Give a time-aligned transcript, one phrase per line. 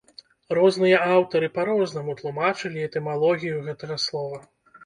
[0.57, 4.43] Розныя аўтары па рознаму тлумачылі этымалогію гэтага слова.